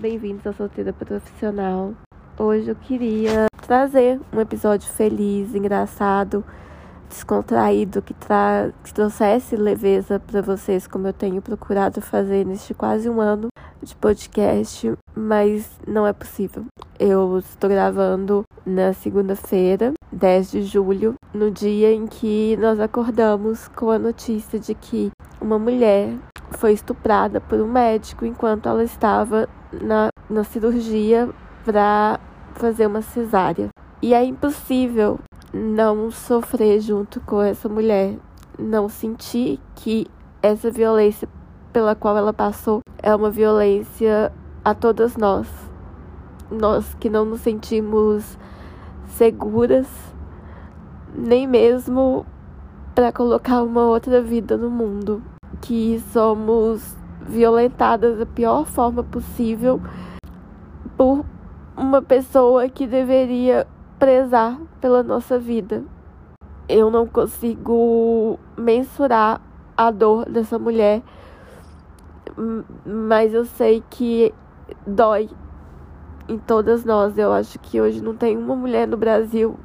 [0.00, 1.94] Bem-vindos ao Solteira Profissional.
[2.38, 6.44] Hoje eu queria trazer um episódio feliz, engraçado,
[7.08, 13.08] descontraído, que, tra que trouxesse leveza para vocês, como eu tenho procurado fazer neste quase
[13.08, 13.48] um ano
[13.82, 16.64] de podcast, mas não é possível.
[16.98, 23.90] Eu estou gravando na segunda-feira, 10 de julho, no dia em que nós acordamos com
[23.90, 26.16] a notícia de que uma mulher
[26.52, 29.48] foi estuprada por um médico enquanto ela estava
[29.82, 31.28] na, na cirurgia
[31.64, 32.20] para
[32.54, 33.68] fazer uma cesárea.
[34.02, 35.18] E é impossível
[35.52, 38.16] não sofrer junto com essa mulher,
[38.58, 40.06] não sentir que
[40.42, 41.28] essa violência
[41.72, 44.32] pela qual ela passou é uma violência
[44.64, 45.48] a todas nós.
[46.50, 48.38] Nós que não nos sentimos
[49.06, 49.88] seguras,
[51.14, 52.26] nem mesmo
[52.94, 55.22] para colocar uma outra vida no mundo
[55.60, 56.94] que somos
[57.26, 59.80] violentadas da pior forma possível
[60.96, 61.24] por
[61.76, 63.66] uma pessoa que deveria
[63.98, 65.82] prezar pela nossa vida.
[66.68, 69.40] Eu não consigo mensurar
[69.76, 71.02] a dor dessa mulher,
[72.86, 74.32] mas eu sei que
[74.86, 75.28] dói
[76.28, 77.18] em todas nós.
[77.18, 79.58] Eu acho que hoje não tem uma mulher no Brasil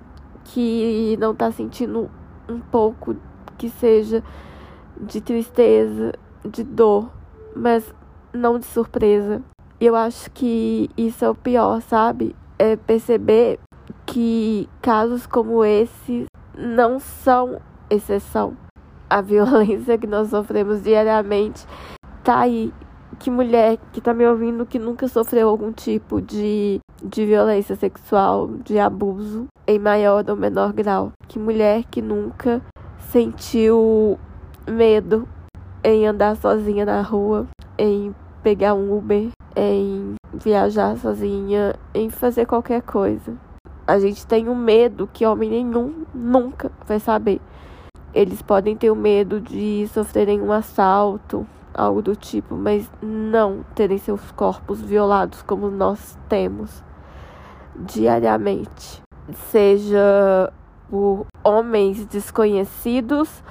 [0.46, 2.10] que não tá sentindo
[2.50, 3.16] um pouco
[3.58, 4.24] que seja
[5.00, 7.10] de tristeza, de dor,
[7.56, 7.94] mas
[8.34, 9.42] não de surpresa.
[9.80, 12.36] Eu acho que isso é o pior, sabe?
[12.58, 13.60] É perceber
[14.06, 16.26] que casos como esse
[16.58, 18.58] não são exceção.
[19.10, 21.66] A violência que nós sofremos diariamente
[22.24, 22.74] tá aí.
[23.18, 28.48] Que mulher que tá me ouvindo que nunca sofreu algum tipo de, de violência sexual,
[28.64, 31.12] de abuso, em maior ou menor grau.
[31.28, 32.62] Que mulher que nunca
[33.10, 34.18] sentiu
[34.68, 35.28] medo
[35.84, 38.14] em andar sozinha na rua, em
[38.44, 43.34] pegar um Uber, em viajar sozinha, em fazer qualquer coisa.
[43.88, 47.42] A gente tem um medo que homem nenhum nunca vai saber.
[48.14, 53.98] Eles podem ter o medo de sofrerem um assalto, algo do tipo, mas não terem
[53.98, 56.84] seus corpos violados como nós temos
[57.76, 59.02] diariamente.
[59.52, 60.52] Seja
[60.90, 63.44] por homens desconhecidos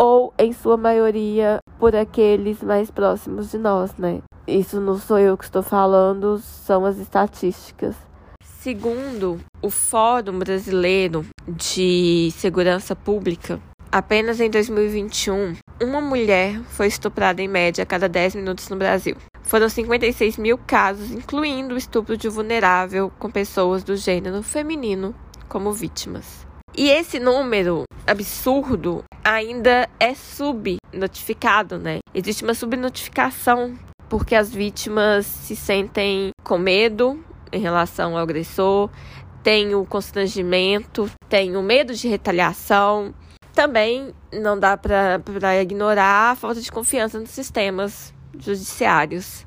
[0.00, 4.22] ou, em sua maioria, por aqueles mais próximos de nós, né?
[4.46, 7.94] Isso não sou eu que estou falando, são as estatísticas.
[8.42, 13.60] Segundo o Fórum Brasileiro de Segurança Pública,
[13.92, 19.16] apenas em 2021, uma mulher foi estuprada em média a cada 10 minutos no Brasil.
[19.42, 25.14] Foram 56 mil casos, incluindo o estupro de vulnerável com pessoas do gênero feminino
[25.46, 26.48] como vítimas.
[26.76, 31.98] E esse número absurdo ainda é subnotificado, né?
[32.14, 37.22] Existe uma subnotificação porque as vítimas se sentem com medo
[37.52, 38.90] em relação ao agressor,
[39.42, 43.14] tem o constrangimento, tem o medo de retaliação.
[43.54, 49.46] Também não dá para ignorar a falta de confiança nos sistemas judiciários.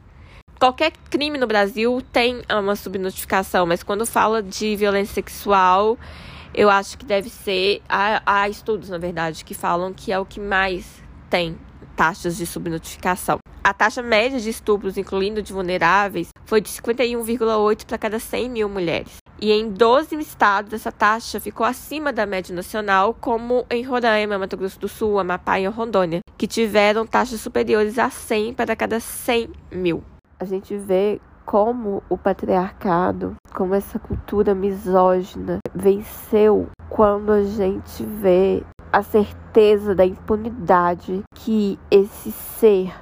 [0.60, 5.98] Qualquer crime no Brasil tem uma subnotificação, mas quando fala de violência sexual,
[6.54, 7.82] eu acho que deve ser.
[7.88, 11.58] Há, há estudos, na verdade, que falam que é o que mais tem
[11.96, 13.38] taxas de subnotificação.
[13.64, 18.68] A taxa média de estupros, incluindo de vulneráveis, foi de 51,8 para cada 100 mil
[18.68, 19.18] mulheres.
[19.40, 24.58] E em 12 estados, essa taxa ficou acima da média nacional, como em Roraima, Mato
[24.58, 29.50] Grosso do Sul, Amapá e Rondônia, que tiveram taxas superiores a 100 para cada 100
[29.72, 30.04] mil.
[30.40, 38.64] A gente vê como o patriarcado, como essa cultura misógina venceu quando a gente vê
[38.92, 42.94] a certeza da impunidade que esse ser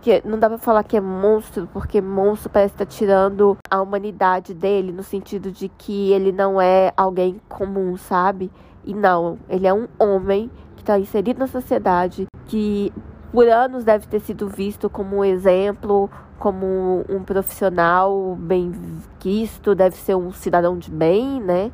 [0.00, 3.80] que não dá pra falar que é monstro, porque monstro parece estar tá tirando a
[3.80, 8.50] humanidade dele, no sentido de que ele não é alguém comum, sabe?
[8.84, 12.92] E não, ele é um homem que está inserido na sociedade, que
[13.32, 18.72] por anos deve ter sido visto como um exemplo, como um profissional bem
[19.18, 21.70] quisto, deve ser um cidadão de bem, né?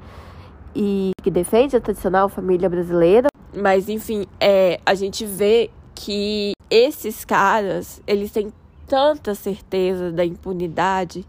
[0.74, 3.28] E que defende a tradicional família brasileira.
[3.56, 8.52] Mas, enfim, é, a gente vê que esses caras, eles têm
[8.86, 11.24] tanta certeza da impunidade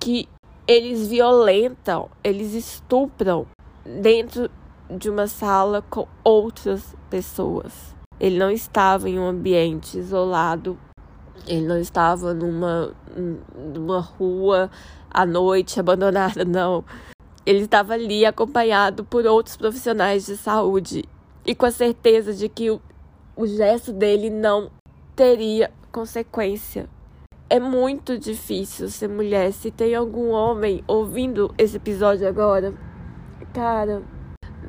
[0.00, 0.28] que
[0.66, 3.46] eles violentam, eles estupram
[3.84, 4.50] dentro
[4.90, 7.97] de uma sala com outras pessoas.
[8.20, 10.78] Ele não estava em um ambiente isolado
[11.48, 12.94] ele não estava numa,
[13.56, 14.70] numa rua
[15.10, 16.84] à noite abandonada, não.
[17.44, 21.04] Ele estava ali acompanhado por outros profissionais de saúde
[21.46, 22.80] e com a certeza de que o,
[23.34, 24.70] o gesto dele não
[25.16, 26.88] teria consequência.
[27.48, 29.52] é muito difícil ser mulher.
[29.52, 32.74] Se tem algum homem ouvindo esse episódio agora,
[33.54, 34.02] cara,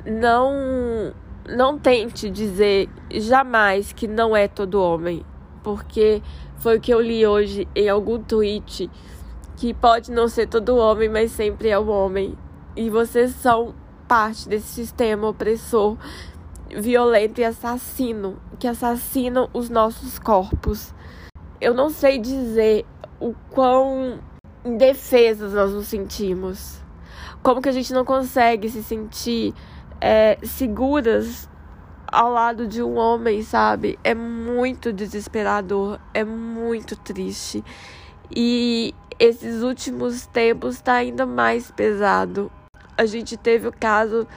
[0.06, 1.14] não
[1.56, 5.26] não tente dizer jamais que não é todo homem,
[5.64, 6.22] porque
[6.58, 8.90] foi o que eu li hoje em algum tweet
[9.58, 12.38] que pode não ser todo homem, mas sempre é um homem.
[12.76, 13.76] E vocês são
[14.08, 15.98] parte desse sistema opressor,
[16.78, 20.94] violento e assassino, que assassinam os nossos corpos.
[21.60, 22.86] Eu não sei dizer
[23.20, 24.20] o quão
[24.64, 26.82] indefesos nós nos sentimos.
[27.44, 29.54] Como que a gente não consegue se sentir
[30.02, 31.50] é, seguras
[32.12, 34.00] ao lado de um homem, sabe?
[34.04, 37.64] É muito desesperador, é muito triste.
[38.36, 42.52] E esses últimos tempos está ainda mais pesado.
[42.98, 44.28] A gente teve o caso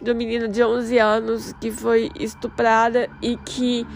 [0.00, 3.86] de uma menina de 11 anos que foi estuprada e que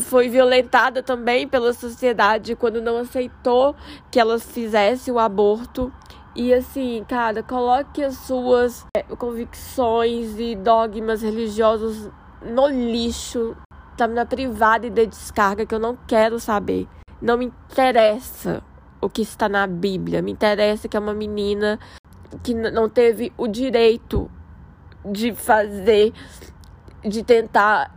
[0.00, 3.74] foi violentada também pela sociedade quando não aceitou
[4.10, 5.92] que ela fizesse o aborto.
[6.34, 12.08] E assim, cara, coloque as suas é, convicções e dogmas religiosos
[12.42, 13.56] no lixo,
[13.96, 16.86] tá na privada e de descarga que eu não quero saber.
[17.20, 18.62] Não me interessa
[19.00, 20.22] o que está na Bíblia.
[20.22, 21.78] Me interessa que é uma menina
[22.42, 24.30] que não teve o direito
[25.04, 26.12] de fazer,
[27.02, 27.94] de tentar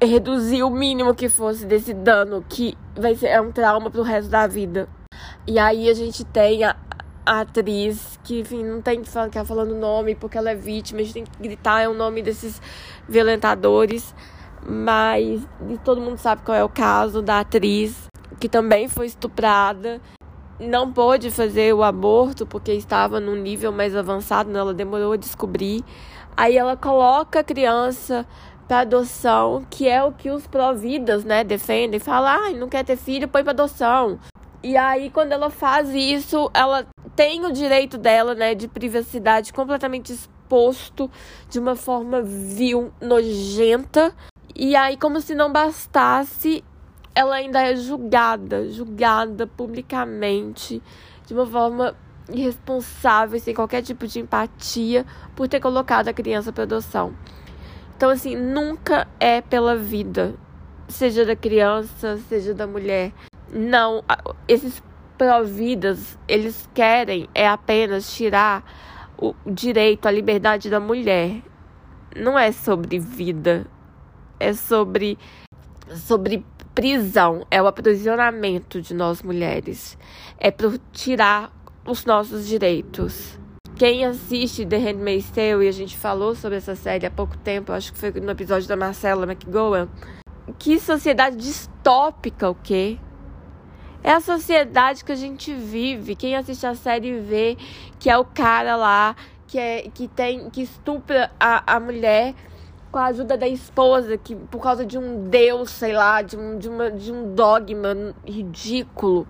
[0.00, 4.30] reduzir o mínimo que fosse desse dano que vai ser é um trauma pro resto
[4.30, 4.88] da vida.
[5.46, 6.76] E aí a gente tem a,
[7.28, 11.02] atriz que, enfim, não tem que ficar falando o nome porque ela é vítima, a
[11.02, 12.60] gente tem que gritar é o nome desses
[13.08, 14.14] violentadores,
[14.66, 15.40] mas
[15.84, 18.08] todo mundo sabe qual é o caso da atriz
[18.38, 20.00] que também foi estuprada.
[20.58, 24.58] Não pôde fazer o aborto porque estava num nível mais avançado, né?
[24.58, 25.84] ela demorou a descobrir.
[26.36, 28.26] Aí ela coloca a criança
[28.66, 31.98] para adoção, que é o que os providas, né, defendem.
[31.98, 34.18] Fala, ah, não quer ter filho, põe para adoção.
[34.62, 40.12] E aí, quando ela faz isso, ela tem o direito dela, né, de privacidade completamente
[40.12, 41.10] exposto
[41.48, 44.14] de uma forma vil, nojenta.
[44.54, 46.64] E aí, como se não bastasse,
[47.14, 50.82] ela ainda é julgada, julgada publicamente,
[51.26, 51.96] de uma forma
[52.28, 55.06] irresponsável, sem qualquer tipo de empatia,
[55.36, 57.14] por ter colocado a criança para adoção.
[57.96, 60.34] Então, assim, nunca é pela vida,
[60.88, 63.12] seja da criança, seja da mulher.
[63.52, 64.04] Não,
[64.46, 64.82] esses
[65.16, 68.62] providas, eles querem é apenas tirar
[69.18, 71.42] o direito à liberdade da mulher.
[72.16, 73.66] Não é sobre vida,
[74.38, 75.18] é sobre
[75.94, 79.98] sobre prisão, é o aprisionamento de nós mulheres.
[80.38, 81.52] É para tirar
[81.84, 83.38] os nossos direitos.
[83.74, 87.72] Quem assiste The Handmaid's Tale, e a gente falou sobre essa série há pouco tempo,
[87.72, 89.88] acho que foi no episódio da Marcela McGowan,
[90.58, 92.98] que sociedade distópica o quê?
[94.02, 96.14] É a sociedade que a gente vive.
[96.14, 97.56] Quem assiste a série vê
[97.98, 99.16] que é o cara lá
[99.46, 102.34] que, é, que, tem, que estupra a, a mulher
[102.92, 106.58] com a ajuda da esposa, que por causa de um deus, sei lá, de um,
[106.58, 109.26] de uma, de um dogma ridículo.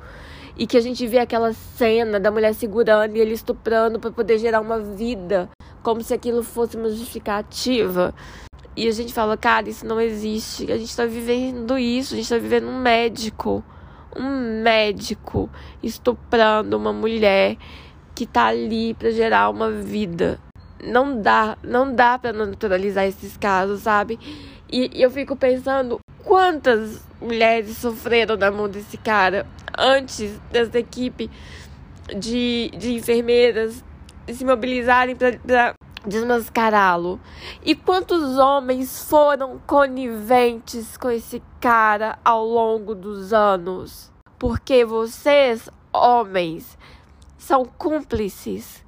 [0.56, 4.38] E que a gente vê aquela cena da mulher segurando e ele estuprando para poder
[4.38, 5.48] gerar uma vida,
[5.82, 8.12] como se aquilo fosse uma justificativa.
[8.76, 10.70] E a gente fala, cara, isso não existe.
[10.70, 13.64] A gente tá vivendo isso, a gente tá vivendo um médico
[14.16, 15.50] um médico
[15.82, 17.56] estuprando uma mulher
[18.14, 20.40] que tá ali para gerar uma vida.
[20.82, 24.18] Não dá, não dá para naturalizar esses casos, sabe?
[24.70, 29.46] E, e eu fico pensando quantas mulheres sofreram na mão desse cara
[29.76, 31.30] antes dessa equipe
[32.16, 33.84] de, de enfermeiras
[34.28, 35.74] se mobilizarem para
[36.08, 37.20] desmascará-lo.
[37.62, 44.10] E quantos homens foram coniventes com esse cara ao longo dos anos?
[44.38, 46.78] Porque vocês, homens,
[47.36, 48.84] são cúmplices.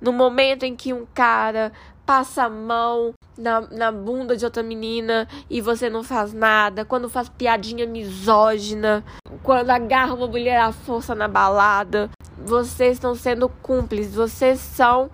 [0.00, 1.72] No momento em que um cara
[2.06, 7.08] passa a mão na, na bunda de outra menina e você não faz nada, quando
[7.08, 9.04] faz piadinha misógina,
[9.42, 12.10] quando agarra uma mulher à força na balada,
[12.44, 15.10] vocês estão sendo cúmplices, vocês são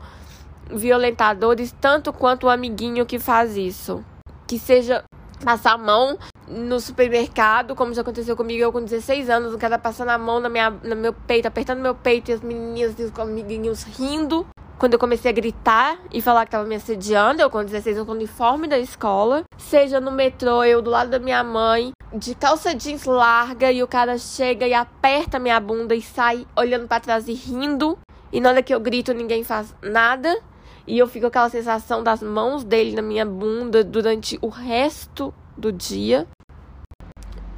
[0.71, 4.05] violentadores tanto quanto o amiguinho que faz isso.
[4.47, 5.05] Que seja
[5.45, 6.19] passar a mão
[6.49, 10.41] no supermercado, como já aconteceu comigo, eu com 16 anos, o cara passando a mão
[10.41, 14.47] na minha, no meu peito, apertando meu peito e as menininhas e os amiguinhos rindo.
[14.79, 18.07] Quando eu comecei a gritar e falar que tava me assediando, eu com 16 anos
[18.07, 22.35] com o uniforme da escola, seja no metrô, eu do lado da minha mãe, de
[22.35, 27.01] calça jeans larga, e o cara chega e aperta minha bunda e sai olhando para
[27.01, 27.99] trás e rindo.
[28.31, 30.37] E na hora que eu grito, ninguém faz nada.
[30.87, 35.35] E eu fico com aquela sensação das mãos dele na minha bunda durante o resto
[35.57, 36.27] do dia.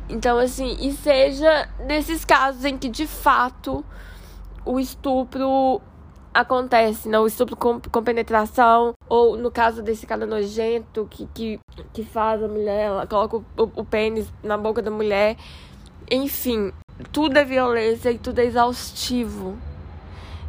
[0.08, 3.84] Então, assim, e seja nesses casos em que de fato
[4.64, 5.82] o estupro
[6.32, 7.24] acontece, não?
[7.24, 11.58] O estupro com, com penetração, ou no caso desse cara nojento que, que,
[11.92, 15.36] que faz a mulher, ela coloca o, o, o pênis na boca da mulher.
[16.10, 16.72] Enfim,
[17.12, 19.58] tudo é violência e tudo é exaustivo.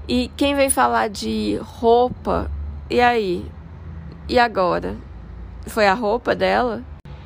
[0.07, 2.49] E quem vem falar de roupa,
[2.89, 3.45] e aí?
[4.27, 4.97] E agora?
[5.67, 6.83] Foi a roupa dela?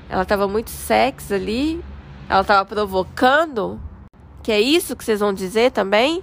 [0.10, 1.84] Ela tava muito sexy ali?
[2.29, 3.79] Ela tava provocando?
[4.43, 6.22] Que é isso que vocês vão dizer também?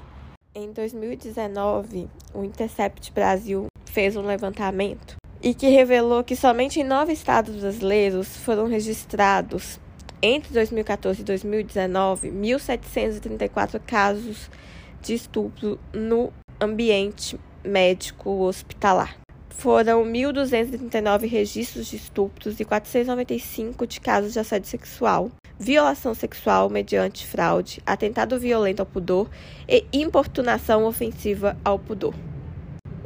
[0.55, 7.13] Em 2019, o Intercept Brasil fez um levantamento e que revelou que somente em nove
[7.13, 9.81] estados brasileiros foram registrados
[10.21, 14.51] entre 2014 e 2019 1.734 casos
[15.01, 16.31] de estupro no
[16.61, 19.17] ambiente médico hospitalar.
[19.51, 27.27] Foram 1.239 registros de estupros e 495 de casos de assédio sexual, violação sexual mediante
[27.27, 29.29] fraude, atentado violento ao pudor
[29.69, 32.15] e importunação ofensiva ao pudor.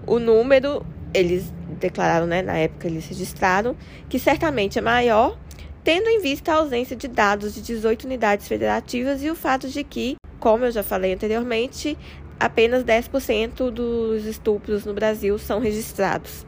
[0.07, 3.75] O número, eles declararam, né, na época eles registraram,
[4.09, 5.37] que certamente é maior,
[5.83, 9.83] tendo em vista a ausência de dados de 18 unidades federativas e o fato de
[9.83, 11.99] que, como eu já falei anteriormente,
[12.39, 16.47] apenas 10% dos estupros no Brasil são registrados.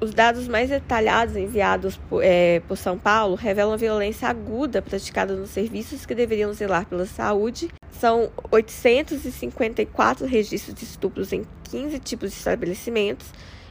[0.00, 5.50] Os dados mais detalhados enviados por, é, por, São Paulo revelam violência aguda praticada nos
[5.50, 7.68] serviços que deveriam zelar pela saúde.
[7.92, 13.28] São 854 registros de estupros em 15 tipos de estabelecimentos,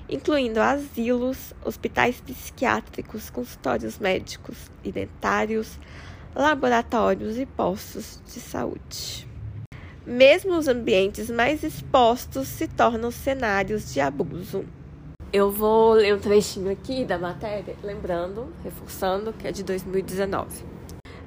[0.08, 5.78] incluindo asilos, hospitais psiquiátricos, consultórios médicos e dentários,
[6.34, 9.31] laboratórios e postos de saúde.
[10.12, 14.66] Mesmo os ambientes mais expostos se tornam cenários de abuso.
[15.32, 20.66] Eu vou ler um trechinho aqui da matéria, lembrando, reforçando, que é de 2019.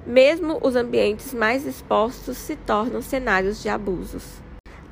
[0.06, 4.22] Mesmo os ambientes mais expostos se tornam cenários de abusos.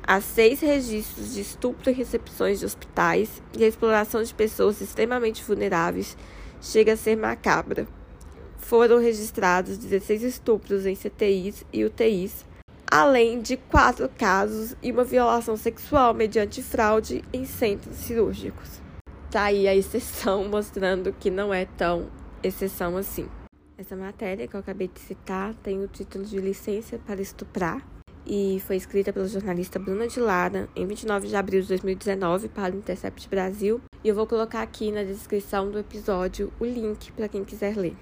[0.01, 5.43] Há seis registros de estupro e recepções de hospitais e a exploração de pessoas extremamente
[5.43, 6.17] vulneráveis
[6.59, 7.87] chega a ser macabra.
[8.57, 12.43] Foram registrados 16 estupros em CTIs e UTIs,
[12.93, 18.83] além de quatro casos e uma violação sexual mediante fraude em centros cirúrgicos
[19.33, 22.07] tá aí a exceção mostrando que não é tão
[22.43, 23.27] exceção assim.
[23.75, 27.83] Essa matéria que eu acabei de citar tem o título de Licença para Estuprar
[28.27, 32.75] e foi escrita pela jornalista Bruna de Lara em 29 de abril de 2019 para
[32.75, 33.81] o Intercept Brasil.
[34.03, 37.95] E eu vou colocar aqui na descrição do episódio o link para quem quiser ler.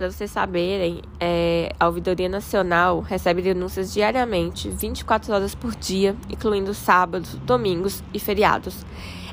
[0.00, 6.72] Para vocês saberem, é, a Ouvidoria Nacional recebe denúncias diariamente, 24 horas por dia, incluindo
[6.72, 8.82] sábados, domingos e feriados.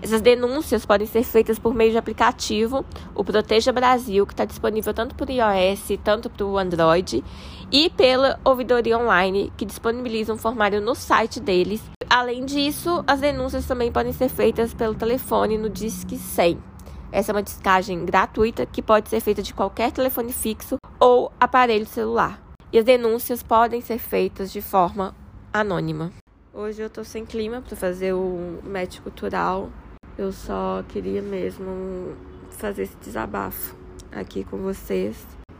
[0.01, 2.83] Essas denúncias podem ser feitas por meio de aplicativo,
[3.15, 7.23] o Proteja Brasil, que está disponível tanto para o iOS, tanto para o Android,
[7.71, 11.81] e pela Ouvidoria Online, que disponibiliza um formulário no site deles.
[12.09, 16.76] Além disso, as denúncias também podem ser feitas pelo telefone no Disque 100.
[17.11, 21.85] Essa é uma descagem gratuita que pode ser feita de qualquer telefone fixo ou aparelho
[21.85, 22.41] celular.
[22.71, 25.15] E as denúncias podem ser feitas de forma
[25.53, 26.11] anônima.
[26.53, 29.69] Hoje eu tô sem clima para fazer o match cultural
[30.17, 32.15] eu só queria mesmo
[32.49, 33.75] fazer esse desabafo
[34.11, 35.15] aqui com vocês,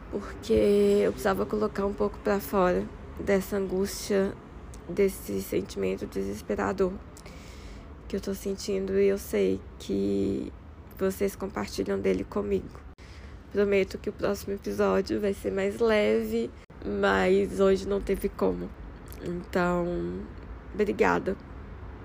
[0.10, 0.52] porque
[1.04, 2.84] eu precisava colocar um pouco para fora
[3.20, 4.34] dessa angústia,
[4.90, 6.92] desse sentimento desesperador
[8.08, 10.52] que eu tô sentindo e eu sei que
[10.98, 12.80] vocês compartilham dele comigo.
[13.52, 16.50] Prometo que o próximo episódio vai ser mais leve,
[16.86, 18.70] mas hoje não teve como.
[19.24, 19.86] Então,
[20.74, 21.36] obrigada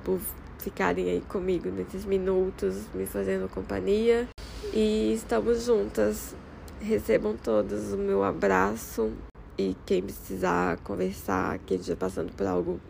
[0.04, 0.20] por
[0.58, 4.28] ficarem aí comigo nesses minutos, me fazendo companhia.
[4.72, 6.34] E estamos juntas.
[6.80, 9.12] Recebam todos o meu abraço.
[9.58, 12.80] E quem precisar conversar, quem esteja passando por algo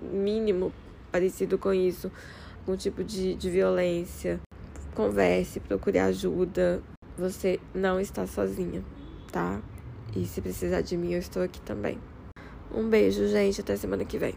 [0.00, 0.72] mínimo
[1.10, 2.10] parecido com isso,
[2.60, 4.40] algum tipo de, de violência,
[4.94, 6.82] converse, procure ajuda.
[7.16, 8.82] Você não está sozinha,
[9.30, 9.60] tá?
[10.14, 11.98] E se precisar de mim, eu estou aqui também.
[12.74, 13.60] Um beijo, gente.
[13.60, 14.34] Até semana que vem.